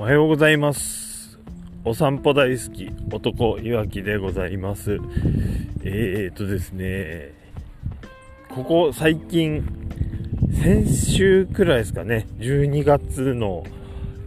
[0.00, 1.40] おはようございます。
[1.84, 5.00] お散歩大好き男いわきでございます。
[5.82, 7.32] えー、っとですね。
[8.48, 9.66] ここ最近
[10.62, 12.28] 先週くらいですかね。
[12.38, 13.64] 12月の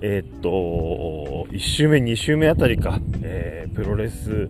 [0.02, 4.50] えー、っと1週目2週目あたりか、えー、プロレス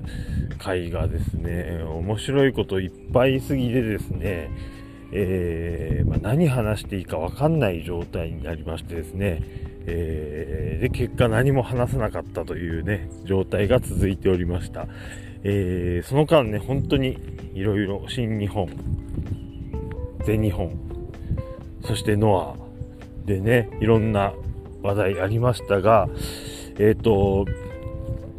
[0.57, 4.49] 界がですね面白いこといっぱいすぎてですね。
[5.11, 9.41] えー、まあ、何話していいか分かんない状態になりましてですね、
[9.87, 14.87] えー、で結果何も話さなかったというね状態が続いておりました、
[15.43, 17.17] えー、その間ね本当に
[17.53, 18.69] いろいろ新日本
[20.25, 20.77] 全日本
[21.85, 24.33] そしてノアでねいろんな
[24.81, 26.07] 話題ありましたが
[26.77, 27.45] えっ、と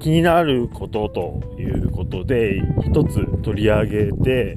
[0.01, 4.57] 気になることということで一つ取り上げて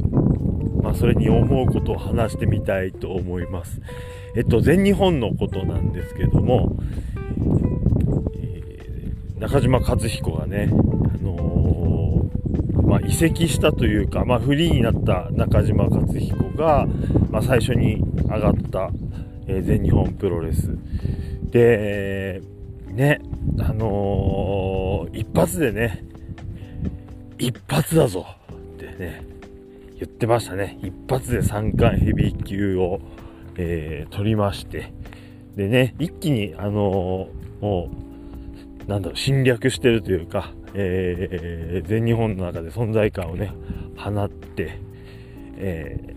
[0.86, 3.82] まあ、それに思うことを話してみたいと思います。
[4.36, 6.78] えっと、全日本のことなんですけども、
[8.38, 10.74] え、中島和彦がね、あ
[11.24, 16.86] のー、まあ、移籍したというか、まあ、フリーになった中島和彦が、
[17.30, 18.92] まあ、最初に上がった、
[19.48, 20.78] えー、全日本プロレス。
[21.52, 22.42] で、
[22.90, 23.22] ね、
[23.60, 26.04] あの一発でね、
[27.38, 29.26] 一発だぞってね、
[29.96, 30.78] 言ってましたね。
[30.82, 33.00] 一発で三冠ヘビー級を、
[33.58, 34.94] えー、取りまして。
[35.56, 37.90] でね、一気に、あのー、も
[38.88, 43.52] う、なんだろう、侵略してるというか、えー、全日本の中で存在感をね、
[43.98, 44.78] 放って、
[45.58, 46.16] え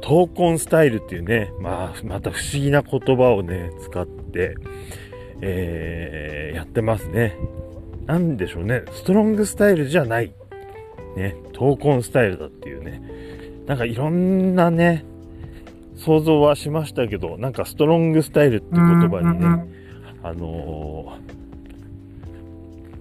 [0.00, 4.54] ー、闘魂スタイルっていうね、まあ、また不思議な言葉をね、使って、
[5.40, 7.36] えー、やってますね。
[8.06, 10.32] なんでしょうね、ストロングスタイルじゃない。
[11.16, 13.00] ね、闘魂スタイルだっていうね、
[13.66, 15.04] なんかいろんなね、
[15.96, 19.46] 想像はしましたけど、なんかストロングスタイルって言葉にね、
[20.22, 21.18] あの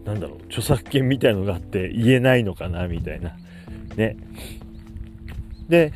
[0.03, 3.35] ー、なんだろう、著作権みたいのがあって言えないのかな、みたいな。
[3.95, 4.17] ね。
[5.69, 5.93] で、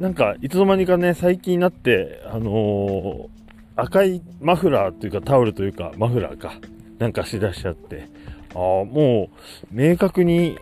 [0.00, 3.28] なんか、いつの間にかね、最近になって、あのー、
[3.76, 6.54] 赤いマフラーというかタオルというか、マフラーか、
[6.98, 8.08] なんかしだしちゃって、
[8.54, 10.58] ああ、もう、明確に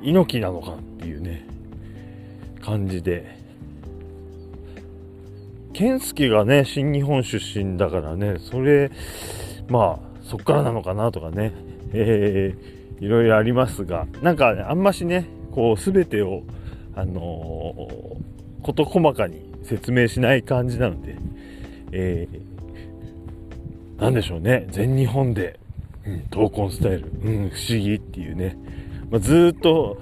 [0.00, 1.46] 猪木なのかっていうね、
[2.62, 3.43] 感じで。
[5.74, 8.90] 健介がね、新日本出身だからね、それ、
[9.68, 11.52] まあ、そっからなのかなとかね、
[11.92, 16.42] えー、いろいろありますが、なんか、ね、あんましね、こう、すべてを、
[16.94, 21.16] あのー、事細かに説明しない感じなので、
[21.90, 25.58] えー、なんでしょうね、全日本で、
[26.06, 28.56] うん、闘魂スタイル、うん、不思議っていうね、
[29.10, 29.98] まあ、ずっと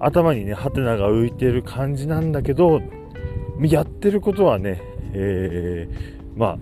[0.00, 2.80] 頭にね、ハテナが浮いてる感じなんだけど、
[3.60, 4.82] やってることはね、
[5.18, 6.58] えー、まあ、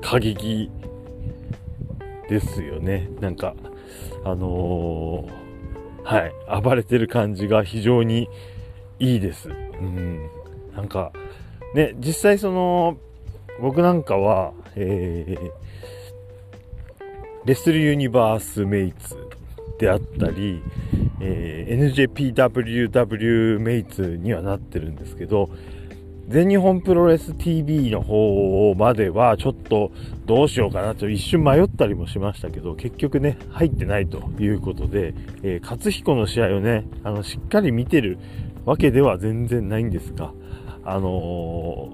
[0.00, 0.70] 過激
[2.28, 3.08] ですよね。
[3.20, 3.54] なんか、
[4.24, 8.28] あのー、はい、暴れてる感じが非常に
[8.98, 9.48] いいです。
[9.48, 9.52] う
[9.84, 10.28] ん。
[10.74, 11.12] なんか、
[11.74, 12.98] ね、実際その、
[13.60, 15.50] 僕なんかは、えー、
[17.44, 19.16] レスルユニバースメイツ
[19.78, 20.62] であったり、
[21.20, 25.50] えー、NJPWW メイツにはなってるんですけど、
[26.28, 29.90] 全日本プロレス TV の方まではちょっと
[30.26, 38.18] どうしようかなと一瞬迷ったりもしましたけど、結局ね、入ってないということで、えー、勝彦の試合をね、あの、しっかり見てる
[38.66, 40.34] わけでは全然ないんですが、
[40.84, 41.92] あのー、も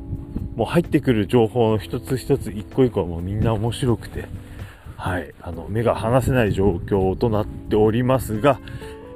[0.61, 4.27] う入ってくる情報の一つ一つ一個一個はもうみんな面白くて、
[4.97, 8.59] はい、あの、目が離せない状況となっておりますが、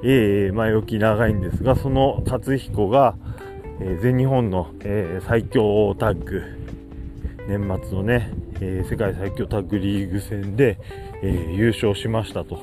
[0.04, 3.16] えー、前置き長いんですが、その達彦が、
[3.80, 6.42] え、全日本の、え、最強タッグ、
[7.48, 8.30] 年末のね、
[8.60, 10.78] え、世界最強タッグリーグ戦で、
[11.22, 12.60] え、優勝しましたと。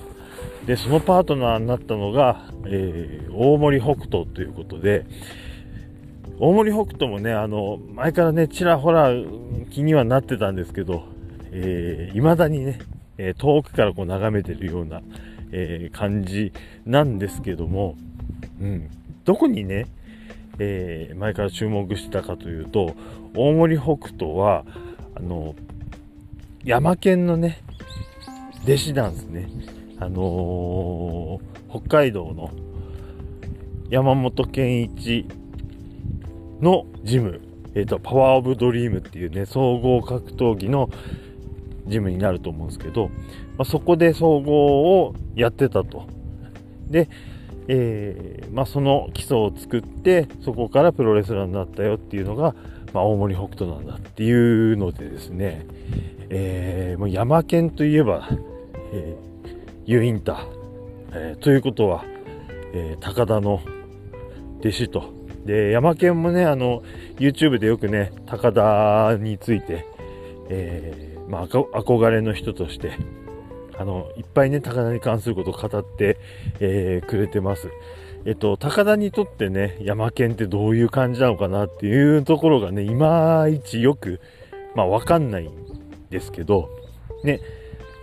[0.66, 5.06] で、そのパートナーになったのが、え、大森北斗ということで、
[6.38, 9.10] 大森北斗もね、あの、前からね、ちらほら
[9.70, 11.04] 気にはなってたんですけど、
[11.52, 12.80] えー、未だにね、
[13.18, 15.02] え遠くからこう眺めてるような、
[15.52, 16.52] え感じ
[16.86, 17.96] なんですけども、
[18.60, 18.90] うん、
[19.24, 19.86] どこにね、
[20.60, 22.96] えー、前から注目してたかというと
[23.36, 24.66] 大森北斗は
[25.16, 25.56] あの
[26.64, 27.62] 山県のね
[28.64, 29.50] 弟子なんですね
[30.00, 32.52] あのー、北海道の
[33.90, 35.28] 山本健一
[36.62, 37.42] のジム、
[37.76, 40.90] えーと、パワーオブドリームっていうね総合格闘技の
[41.88, 43.10] ジムになると思うんですけど、
[43.58, 46.08] まあ、そこで総合をやってたと。
[46.90, 47.10] で、
[47.68, 52.56] えー、まあ、その基礎を作って、そこからプロレスラーになったよっていうのが、
[52.94, 54.32] まあ、大森北斗なんだってい
[54.74, 55.66] うのでですね、
[56.30, 58.30] えー、もう山県といえば、
[58.94, 60.38] えー、ユインター、
[61.14, 62.06] えー、ということは、
[62.74, 63.62] え、高田の
[64.60, 65.14] 弟子と。
[65.46, 66.84] で、山県もね、あの、
[67.18, 69.86] YouTube でよくね、高田について、
[70.50, 72.92] え、まあ、憧れの人として、
[73.78, 76.18] あの、いっぱいね、高田に関することを語って、
[76.60, 77.70] えー、くれてます。
[78.26, 84.20] えっと、高田にとってね、山県ってどういう感じなのかなっていうところがね、いまいちよく、
[84.74, 85.52] まあ、わかんないん
[86.10, 86.70] ですけど、
[87.24, 87.40] ね、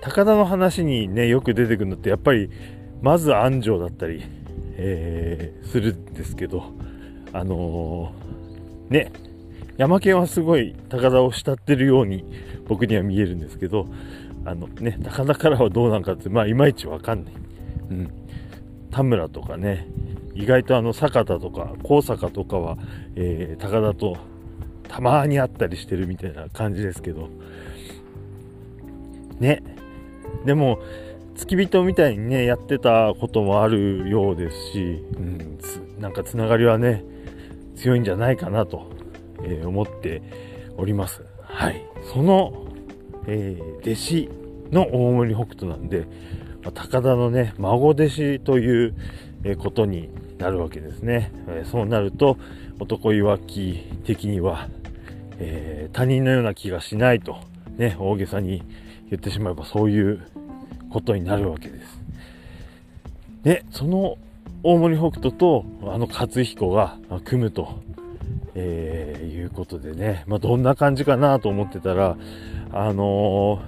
[0.00, 2.50] 高田の話にね、よく出てくるのって、やっぱり、
[3.00, 4.22] まず安城だったり、
[4.76, 6.64] えー、するんですけど、
[7.32, 9.12] あのー、ね、
[9.76, 12.24] 山県はすごい高田を慕ってるように
[12.68, 13.86] 僕には見えるんですけど、
[14.44, 17.34] あのね、高田からはどうなんかって、まあ、いまいちわかんない。
[17.90, 18.10] うん。
[18.90, 19.88] 田村とかね、
[20.34, 22.76] 意外とあの坂田とか高坂とかは、
[23.16, 24.16] えー、高田と
[24.88, 27.28] たまに会ったりしてるみたいな感じですけど
[29.38, 29.62] ね
[30.44, 30.80] でも
[31.34, 35.58] 付き人みたいにねやってたこともあるようですし、うん、
[35.98, 37.04] なんかつながりはね
[37.76, 38.90] 強いんじゃないかなと、
[39.42, 40.22] えー、思って
[40.76, 42.66] おりますはいその、
[43.26, 44.31] えー、弟子
[44.70, 46.06] の大森北斗なんで、
[46.64, 48.94] ま、高田のね孫弟子という
[49.44, 50.08] えことに
[50.38, 51.32] なるわけですね。
[51.49, 52.37] えそうなると
[52.78, 54.69] 男いわき的には、
[55.38, 57.37] えー、他人のような気がしないと、
[57.76, 58.62] ね、大げさに
[59.10, 60.26] 言ってしまえばそういう
[60.90, 62.00] ことになるわけです。
[63.43, 64.16] で、その
[64.62, 67.81] 大森北斗とあの勝彦が組むと、
[68.54, 72.16] えー、いうことでね、まあ、どんな感じかなと思ってたら、
[72.72, 73.62] あの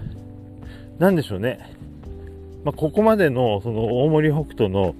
[0.98, 1.74] ー、なんでしょうね。
[2.64, 4.94] まあ、ここまでのその大森北斗の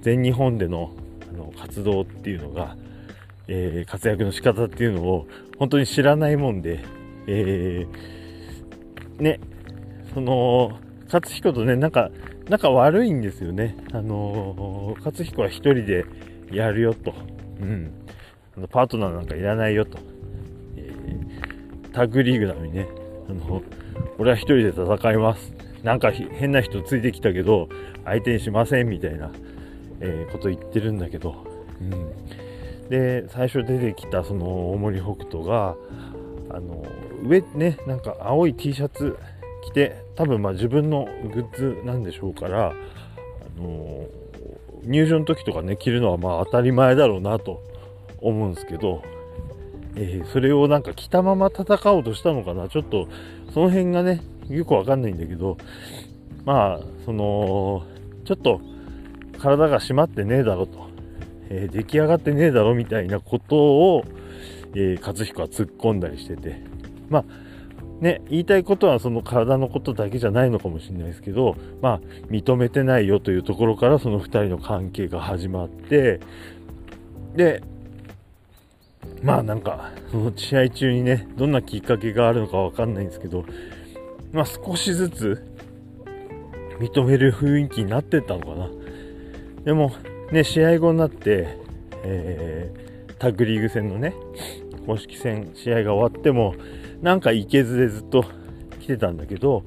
[0.00, 0.90] 全日本での
[1.32, 2.76] あの活動っていうのが、
[3.48, 5.26] えー、活躍の仕方っていうのを
[5.58, 6.84] 本当に知らないもんで、
[7.26, 9.40] えー、ね、
[10.12, 12.10] その、勝彦とね、なんか、
[12.48, 13.76] 仲悪いんですよね。
[13.92, 16.04] あのー、勝彦は一人で
[16.50, 17.14] やるよと。
[17.60, 17.92] うん。
[18.56, 19.98] あのパートナーなんかいらないよと。
[20.76, 22.88] えー、タッグリーグなのにね、
[23.28, 23.62] あの、
[24.18, 25.52] 俺は一人で戦います。
[25.82, 27.68] なんか変な人ついてきたけど、
[28.04, 29.30] 相手にしませんみたいな。
[30.00, 31.44] えー、こと言ってるんだけど、
[31.80, 35.76] うん、で最初出てきたその大森北斗が
[36.50, 36.84] あの
[37.24, 39.18] 上ねなんか青い T シャツ
[39.64, 44.06] 着て多分まあ自分のグッズなんでしょうからあの
[44.82, 47.62] 入場の時とかね着るのはまあ当たり前だろうなと
[48.28, 49.02] 思うんですけど、
[49.96, 52.68] えー、それをなんか着たまま戦おうとしたのかな。
[52.68, 53.08] ちょっと
[53.52, 55.56] その辺がねよくわかんないんだけど
[56.44, 57.84] まあその
[58.24, 58.60] ちょっと
[59.38, 60.88] 体が締まってねえだろと、
[61.50, 64.04] えー、出来上がってねえだろみたいなことを、
[64.74, 66.62] えー、勝彦は突っ込んだりしてて、
[67.10, 67.24] まあ、
[68.00, 72.00] ね、言いたいことはその体のことだけじゃないのかもしれないですけど、まあ、
[72.30, 76.20] 認めてないよというところからその2人の関係が始まって、
[77.36, 77.62] で、
[79.24, 83.46] まあなんか、その試合中にね、どんなきっかけがあるのかわかんないんですけど、
[84.32, 85.42] まあ少しずつ
[86.78, 88.68] 認める雰囲気になってったのかな。
[89.64, 89.92] でも、
[90.30, 91.56] ね、試合後になって、
[92.02, 94.14] えー、タッグリーグ戦のね、
[94.86, 96.54] 公式戦、試合が終わっても、
[97.00, 98.26] なんかいけずでずっと
[98.80, 99.64] 来てたんだけど、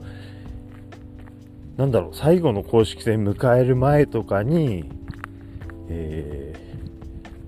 [1.77, 4.87] なんだろう、最後の公式戦迎える前とかに、
[5.89, 6.53] え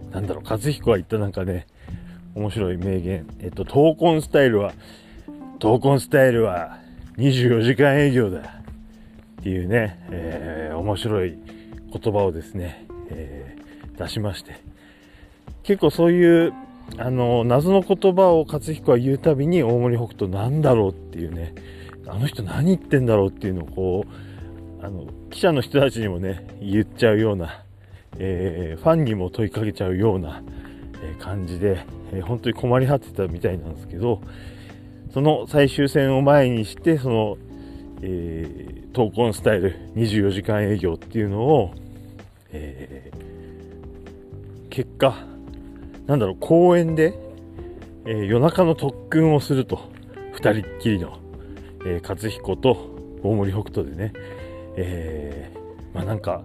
[0.09, 1.67] ー、なんだろう、和彦は言ったなんかね、
[2.35, 3.25] 面白い名言。
[3.39, 4.73] えっと、闘魂スタイルは、
[5.59, 6.79] 闘魂スタイルは
[7.17, 8.59] 24時間営業だ。
[9.39, 11.37] っていうね、えー、面白い
[11.91, 14.61] 言葉をですね、えー、出しまして、
[15.63, 16.53] 結構そういう、
[16.97, 21.53] あの、謎の言葉を勝彦は言うたびに大森北斗なんだろうっていうね、
[22.05, 24.05] あの人何言ってんだろうっていうのをこ
[24.81, 27.63] う、あの、記者の人たちにもね、言っちゃうような、
[28.17, 30.41] えー、ファンにも問いかけちゃうような、
[31.01, 34.21] え感じで、え、本当に困り果てたみたいなんですけど、
[35.13, 37.37] その最終戦を前にして、その、
[38.01, 41.73] えー、闘魂スタイル24時間営業っていうのを、
[42.51, 45.15] えー、結果、
[46.05, 47.13] なんだろう、公園で、
[48.05, 49.91] えー、夜中の特訓をすると、
[50.33, 51.19] 二人っきりの、
[51.85, 52.89] えー、勝彦と
[53.23, 54.13] 大森北斗でね、
[54.75, 56.43] えー、まあなんか、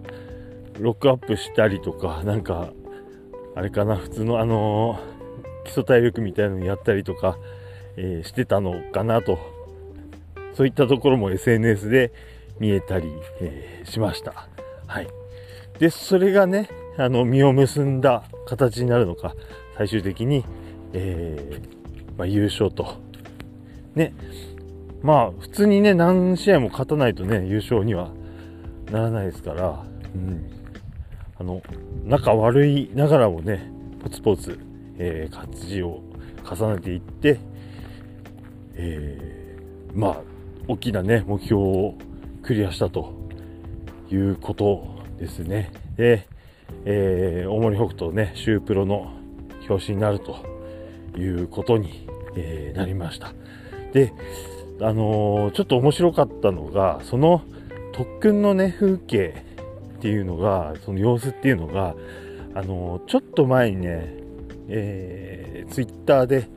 [0.79, 2.73] ロックアップしたりとか、なんか、
[3.55, 7.37] あれかな、普通のあのー、基礎体力みたいなのやったりとか、
[7.95, 9.39] えー、してたのかなと、
[10.53, 12.11] そういったところも SNS で
[12.59, 13.09] 見えたり、
[13.39, 14.47] えー、しました。
[14.87, 15.07] はい。
[15.79, 19.35] で、それがね、あの、実を結んだ形になるのか、
[19.77, 20.45] 最終的に、
[20.93, 22.97] えー、まあ、優勝と。
[23.95, 24.13] ね、
[25.01, 28.11] まあ、普通にね、何試合も勝たないとね、優勝には
[28.91, 30.54] ならないですから、うん。
[31.37, 31.61] あの、
[32.05, 33.69] 仲悪いながらもね、
[34.01, 34.59] ポツポツ、
[34.97, 36.01] えー、勝ちを
[36.49, 37.39] 重ねていって、
[38.75, 40.21] えー、まあ、
[40.67, 41.95] 大きなね、目標を
[42.41, 43.13] クリアしたと
[44.11, 45.71] いうことですね。
[45.97, 46.27] で、
[46.85, 49.13] えー、大森北斗ね、シュープロの
[49.67, 50.37] 表紙になると
[51.17, 53.33] いうことに、えー、なりました。
[53.93, 54.13] で、
[54.81, 57.41] あのー、ちょっと面白かったのが、その
[57.91, 59.33] 特訓のね、風景
[60.05, 61.95] っていうのが、その様子っていうのが、
[62.53, 64.13] あの、ちょっと前にね、
[64.67, 66.47] えー、ツイッターで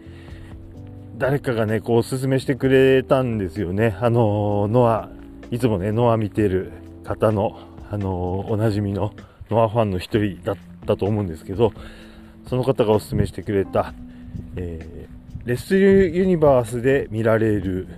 [1.17, 3.97] 誰かがね、こうおすすめしてくれたんですよね。
[4.03, 5.09] あの、ノア、
[5.51, 6.73] いつもね、ノア見てる
[7.05, 7.59] 方の、
[7.91, 9.15] あの、おなじみの
[9.49, 11.73] ノアファンの一人だったと思うんですけど、
[12.51, 13.95] その方がおすすめしてくれた、
[14.57, 17.89] えー、レスルユニバースで見られる、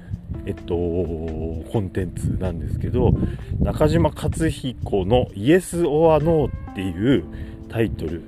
[0.47, 3.13] えっと、コンテンツなんですけど、
[3.61, 7.25] 中島克彦のイエス・オア・ノーっていう
[7.69, 8.23] タイトル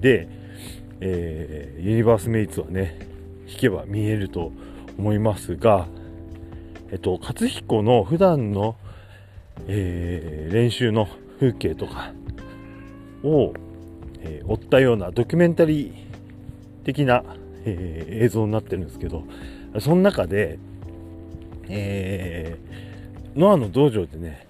[0.00, 0.28] で、
[1.00, 2.98] えー、ユニバースメイツはね、
[3.48, 4.52] 弾けば見えると
[4.98, 5.86] 思いますが、
[6.90, 8.76] えっと、勝彦の普段の、
[9.66, 12.12] えー、練習の風景とか
[13.22, 13.52] を、
[14.20, 17.24] えー、追ったようなドキュメンタリー的な、
[17.64, 19.24] えー、映像になってるんですけど、
[19.80, 20.58] その中で、
[21.68, 24.46] えー、ノアの道場でね、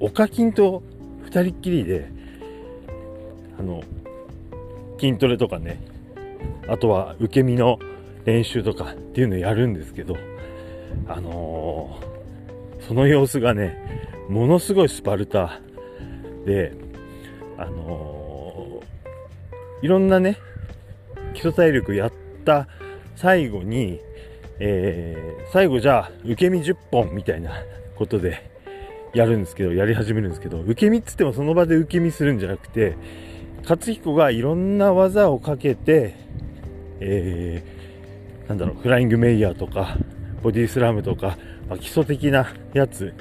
[0.00, 0.82] オカキンと
[1.24, 2.10] 二人っきりで、
[3.58, 3.82] あの、
[4.98, 5.80] 筋トレとかね、
[6.68, 7.78] あとは受け身の
[8.24, 10.16] 練習とかっていうのをやるんですけど、
[11.08, 15.60] あのー、その様子がね、ものすごいスパルタ
[16.46, 16.72] で、
[17.58, 20.38] あのー、いろんなね、
[21.34, 22.12] 基礎体力やっ
[22.44, 22.68] た
[23.16, 24.00] 最後に、
[24.60, 27.52] えー、最後じゃあ、受け身10本みたいな
[27.96, 28.50] ことで
[29.12, 32.96] やるんですけど、やり始めるんですけど、受け身っつってもその場で受け身するんじゃなくて、
[33.62, 36.14] 勝彦がいろんな技をかけて、
[37.00, 39.96] えー、なんだろう、フライングメイヤーとか、
[40.42, 43.14] ボディスラムとか、まあ、基礎的なやつ、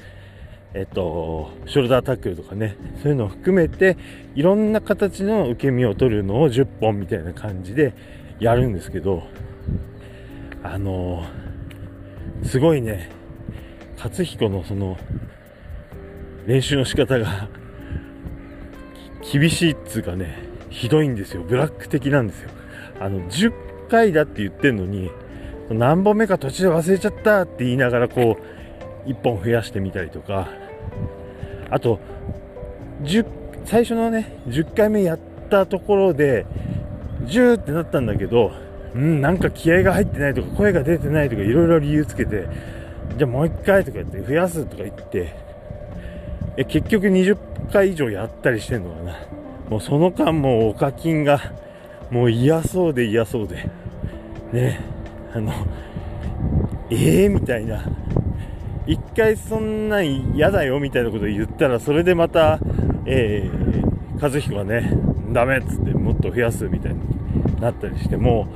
[0.73, 3.95] えっと、ショルダータックルとかね、そういうのを含めて、
[4.35, 7.93] いろんな形の受け身を取るのを10本みたいな感じで
[8.39, 9.23] やるんですけど、
[10.63, 13.09] あのー、すごいね、
[13.97, 14.97] 勝彦のその、
[16.45, 17.47] 練習の仕方が
[19.31, 20.37] 厳しいっつうかね、
[20.69, 21.43] ひどいんですよ。
[21.43, 22.49] ブラック的なんですよ。
[22.99, 23.51] あの、10
[23.89, 25.11] 回だって言ってんのに、
[25.69, 28.37] 何本目か途中で忘れちゃったって言いながらこ
[29.05, 30.49] う、1本増やしてみたりとか、
[31.69, 31.99] あと、
[33.03, 33.25] 10、
[33.65, 36.45] 最初のね、10回目やったところで、
[37.25, 38.51] 10ってなったんだけど、
[38.95, 42.47] うん、なんか気合が入ってないとか、声が出てないとか、いろいろ理由つけて、
[43.17, 45.35] じゃあもう1回とかやって増やすとか言って、
[46.57, 47.37] え、結局20
[47.71, 49.17] 回以上やったりしてんのかな。
[49.69, 51.39] もうその間もうお課金が、
[52.11, 53.69] もう嫌そうで嫌そうで、
[54.51, 54.79] ね、
[55.33, 55.51] あの、
[56.91, 57.83] ええー、みたいな。
[58.85, 62.59] 一回そんなん嫌だよみたいなこと言ったら、それでまた、
[63.05, 64.91] えー、和彦がね、
[65.31, 67.12] ダメっつってもっと増やすみたいに
[67.63, 68.47] なったりして、も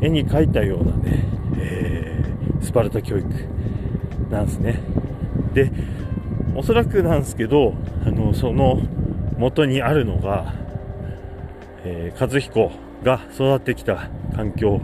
[0.00, 1.24] 絵に描いたようなね、
[1.58, 3.26] えー、スパルタ教育
[4.30, 4.80] なんですね。
[5.52, 5.70] で、
[6.56, 7.74] おそらくなんですけど、
[8.06, 8.80] あの、その
[9.38, 10.54] 元にあるのが、
[11.84, 12.70] えー、和彦
[13.02, 14.80] が育ってきた環境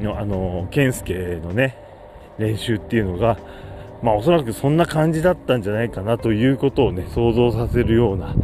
[0.00, 1.76] の、あの、健介のね、
[2.38, 3.38] 練習っていうのが、
[4.02, 8.34] まあおそらくそんな感じだったんじゃないかなということをね、想像させるような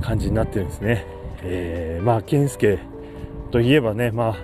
[0.00, 1.04] 感じになってるんですね。
[1.42, 2.78] えー、まあ健介
[3.50, 4.36] といえばね、まあ、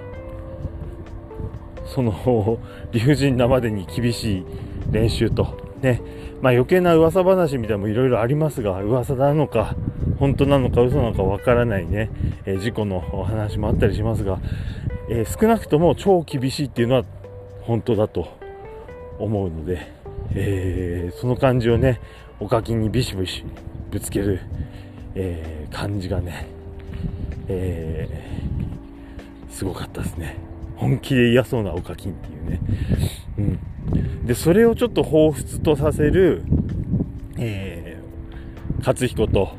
[1.87, 2.59] その
[2.93, 4.47] 理不尽なまでに厳しい
[4.91, 6.01] 練習と、ね、
[6.41, 9.77] まあ余計な噂話みたいなもいろいろありますが、噂なのか、
[10.19, 12.11] 本当なのか嘘なのかわからないね、
[12.47, 14.39] えー、事故のお話もあったりしますが、
[15.11, 17.05] えー、少なくとも超厳しいっていうのは
[17.63, 18.29] 本当だと
[19.19, 19.93] 思うので、
[20.35, 22.01] えー、その感じをね、
[22.41, 23.45] おかきにビシビシ
[23.91, 24.41] ぶつける、
[25.15, 26.49] え感じがね、
[27.49, 28.09] え
[29.55, 30.37] すごかったですね。
[30.77, 32.61] 本気で嫌そうなおかきんっていうね。
[33.39, 34.27] うん。
[34.27, 36.43] で、それをちょっと彷彿とさせる、
[37.39, 39.53] えー、勝彦と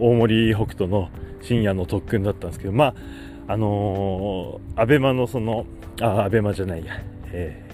[0.00, 1.10] 大森北斗の
[1.42, 5.64] 深夜の特訓だったんですけど、まあ、あのー、アベマのその、
[6.00, 7.70] あ、アベマじゃないや、え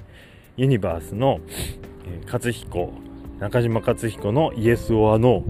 [0.59, 1.41] ー、ユニバースの、
[2.07, 2.93] えー、勝彦、
[3.41, 5.43] 中島勝彦のイエス・オア・ノ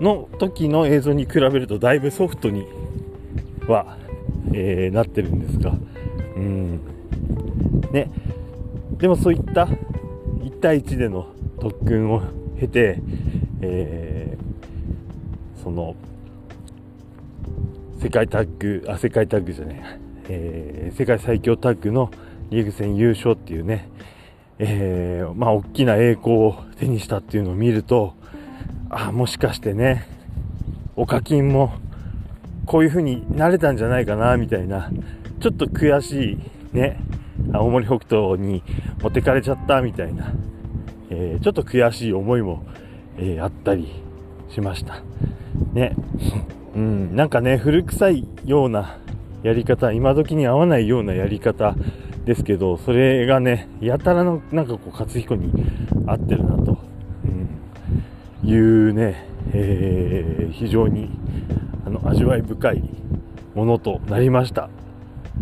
[0.00, 2.66] ーの時の映像に比べるとだいぶソフトに
[3.66, 3.98] は、
[4.52, 5.72] えー、なってるんですが、
[6.36, 6.80] うん。
[7.92, 8.10] ね。
[8.98, 9.68] でもそういった、
[10.44, 11.28] 一対1での
[11.60, 12.22] 特訓を
[12.58, 12.98] 経て、
[13.62, 15.94] えー、その
[18.00, 20.00] 世界タッグあ世界タッグじゃね
[20.32, 22.10] えー、世界最強タッグの
[22.50, 23.88] リーグ戦優勝っていうね、
[24.58, 28.14] えー、まあ大きな栄光を手にしたっていうのを見ると
[28.90, 30.06] あもしかしてね
[30.94, 31.72] お課金も
[32.70, 34.92] こういう風になれたんじゃないかなみたいな。
[35.40, 36.38] ちょっと悔し
[36.72, 37.00] いね。
[37.52, 38.62] 青森北斗に
[39.02, 40.32] 持ってかれちゃったみたいな、
[41.10, 42.62] えー、ちょっと悔しい思いも、
[43.18, 43.88] えー、あったり
[44.50, 45.02] しました。
[45.72, 45.96] ね。
[46.76, 48.98] うん、なんかね、古臭いような
[49.42, 51.74] やり方、今時に合わないようなやり方
[52.24, 55.50] ですけど、それがね、やたらの、なんかこう、勝彦に
[56.06, 56.78] 合ってるなと、
[58.44, 61.10] うん、いうね、えー、非常に、
[61.84, 62.82] あの、味わい深い
[63.54, 64.68] ものとなりました。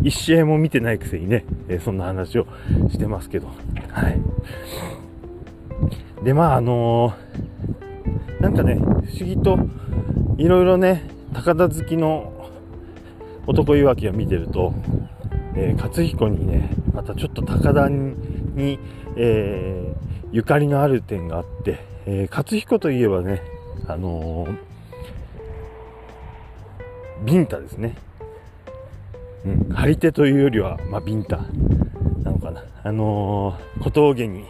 [0.01, 2.47] 一試合も見てないくせにね、えー、そんな話を
[2.89, 3.47] してますけど、
[3.91, 4.19] はい。
[6.23, 9.57] で、まあ、あのー、なんかね、不思議と、
[10.37, 12.33] いろいろね、高田好きの
[13.47, 14.73] 男いわきを見てると、
[15.55, 18.79] えー、勝彦にね、またちょっと高田に、
[19.17, 23.41] えー、ゆかりのある点があって、えー、勝彦といえばね、
[23.87, 24.57] あのー、
[27.25, 27.95] ビンタですね。
[29.45, 31.37] うん、張り手というよりは、まあ、ビンタ
[32.23, 32.63] なのかな。
[32.83, 34.45] あのー、小峠に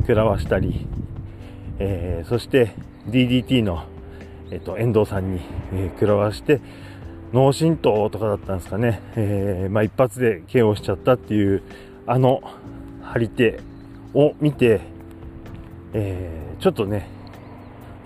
[0.00, 0.86] 食らわしたり、
[1.78, 2.74] えー、そして
[3.08, 3.84] DDT の
[4.50, 5.40] えっ、と、遠藤さんに、
[5.72, 6.60] え、食らわして、
[7.32, 11.62] 脳震盪とかだったんですかね、え、まあ、一発で KO しちゃったっていう、
[12.06, 12.40] あの
[13.02, 13.60] 張り手
[14.14, 14.80] を見て、
[15.92, 17.08] え、ちょっとね、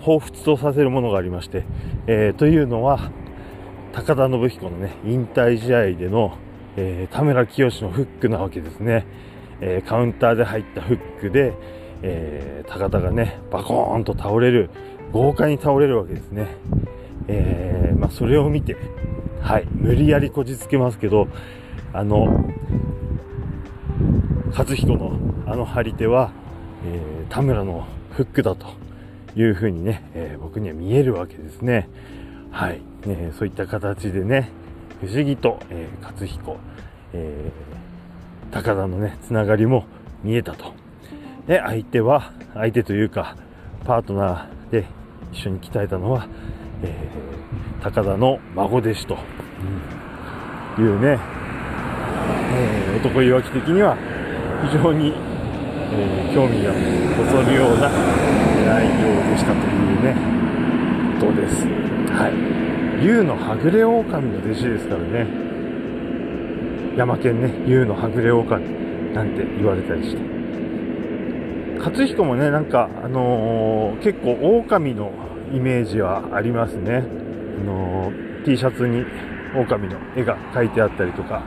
[0.01, 1.63] 彷彿とさせるものがありまして、
[2.07, 3.11] え、というのは、
[3.93, 6.35] 高田信彦のね、引退試合での、
[6.75, 9.05] えー、田村清のフックなわけですね。
[9.61, 11.53] えー、カウンターで入ったフックで、
[12.01, 14.71] えー、高田がね、バコーンと倒れる、
[15.11, 16.47] 豪快に倒れるわけですね。
[17.27, 18.75] えー、まあ、それを見て、
[19.41, 21.27] はい、無理やりこじつけますけど、
[21.93, 22.49] あの、
[24.47, 26.31] 勝彦のあの張り手は、
[26.83, 28.65] えー、田村のフックだと
[29.35, 31.89] いうふうにね、えー、僕には見えるわけですね。
[32.53, 34.51] はい、えー、そういった形でね、
[35.01, 36.57] 不思議と、えー、勝彦、
[37.11, 39.85] えー、高田のね、つながりも
[40.23, 40.71] 見えたと。
[41.47, 43.35] で、相手は、相手というか、
[43.85, 44.85] パートナーで
[45.31, 46.27] 一緒に鍛えたのは、
[46.83, 49.17] えー、高田の孫弟子と、
[50.77, 51.19] うん、いうね、
[52.53, 53.97] えー、男いわき的には
[54.69, 55.11] 非常に、
[55.91, 56.71] えー、興味が
[57.31, 60.32] そそるような内容でしたというね、
[61.25, 61.65] ことです。
[62.11, 63.03] はい。
[63.03, 65.27] 竜のはぐれ狼の弟子ですからね、
[66.97, 70.21] 山県ね、竜のはぐれ狼なんて言われたりして。
[71.79, 75.11] 勝彦もね、なんか、あのー、結構狼の
[75.53, 77.03] イメージはありますね。
[77.61, 79.05] あのー、T シャツに
[79.55, 81.43] 狼の絵が描いてあったりとか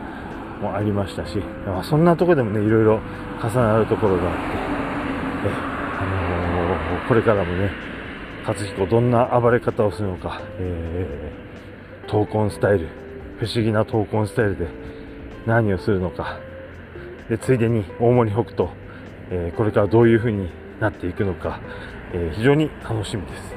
[0.60, 3.00] もありましたし、まあ、そんなとこでもね、いろいろ
[3.42, 4.40] 重なるところがあって、
[6.00, 6.04] あ
[6.98, 7.95] のー、これからもね、
[8.46, 12.86] 勝彦どんな暴れ方をするのか、えー、闘魂スタイル、
[13.40, 14.68] 不思議な闘魂スタイルで
[15.46, 16.38] 何をするのか、
[17.28, 18.68] で、ついでに大森北斗、
[19.30, 21.58] えー、これからどういう風になっていくのか、
[22.12, 23.54] えー、非常に楽しみです。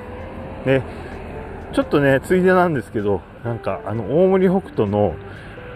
[0.66, 0.84] で、
[1.72, 5.14] ちょっとね、ついでなんですけど、なんか、あの、大森北斗の、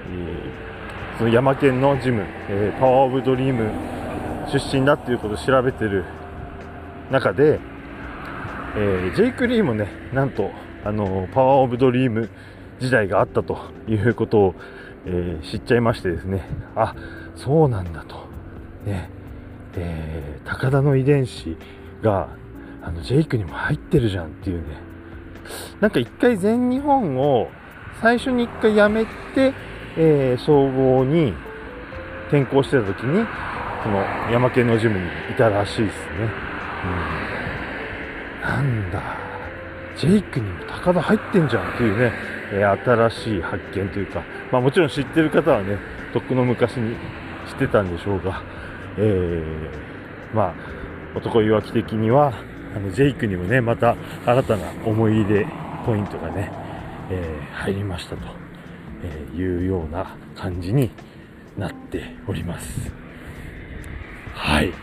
[0.09, 3.69] えー、その山県のジム、え、パワーオブドリーム
[4.51, 6.03] 出身だっていうことを調べてる
[7.11, 7.59] 中で、
[8.75, 10.51] えー、ジェイク・リーもね、なんと、
[10.83, 12.29] あの、パワーオブドリーム
[12.79, 13.57] 時代があったと
[13.87, 14.55] いうことを、
[15.05, 16.95] えー、知っちゃいましてですね、あ、
[17.35, 18.27] そうなんだと。
[18.85, 19.09] ね、
[19.75, 21.57] えー、高田の遺伝子
[22.01, 22.29] が
[22.85, 24.75] あの、ジェイクにも入ってるじゃんっていうね。
[25.79, 27.49] なんか一回全日本を
[28.01, 29.53] 最初に一回辞めて、
[29.97, 31.33] えー、総合に
[32.27, 33.25] 転校してた時に、
[33.83, 36.29] その山県のジムにいたらしいですね。
[36.85, 37.22] うん。
[38.43, 39.01] なんだ。
[39.95, 42.11] ジェイクにも高田入ってんじゃんっていうね、
[42.51, 45.77] え、新しい発見というか、まあもちろん知ってる方はね、
[46.13, 46.95] とっくの昔に
[47.49, 48.41] 知ってたんでしょうが、
[48.97, 50.53] えー、まあ、
[51.15, 52.33] 男いわき的には、
[52.75, 55.47] あの、ジェイクにもね、また新たな思い入れ
[55.85, 56.51] ポイントがね、
[57.09, 58.23] えー、入りましたと、
[59.03, 60.91] えいうような感じに
[61.57, 62.91] なっております。
[64.33, 64.73] はい。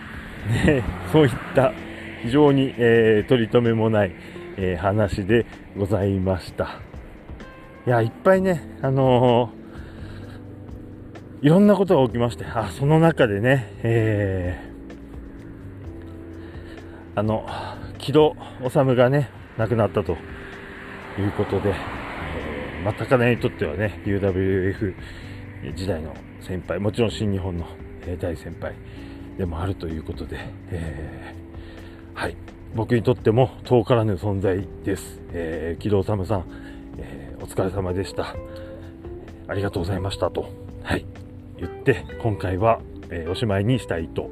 [0.48, 1.72] ね、そういった
[2.22, 4.12] 非常に、えー、取り留めもない、
[4.56, 6.80] えー、話でございました。
[7.86, 17.46] いや、いっぱいね、あのー、いろんなことが起きまして、あ、その中でね、えー、あの、
[17.98, 18.36] 木戸
[18.70, 20.12] 治がね、亡くなったと
[21.18, 24.94] いうことで、えー、まあ、高根にとってはね、UWF
[25.74, 27.66] 時代の先輩、もちろん新日本の
[28.18, 28.74] 大先輩
[29.38, 30.38] でもあるということで、
[30.70, 31.49] えー、
[32.14, 32.36] はい、
[32.74, 35.20] 僕にとっても遠からぬ存在です。
[35.32, 36.44] えー、木戸治さん、
[36.98, 38.36] えー、お疲れ様でした。
[39.48, 40.48] ありがとうございましたと、
[40.82, 41.04] はい、
[41.58, 44.30] 言って、今回は、えー、おしまいにしたいと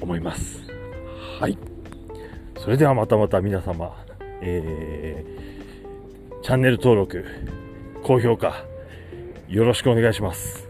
[0.00, 0.62] 思います。
[1.40, 1.58] はい。
[2.58, 3.94] それではまたまた皆様、
[4.40, 7.24] えー、チャンネル登録、
[8.02, 8.64] 高評価、
[9.48, 10.67] よろしくお願いします。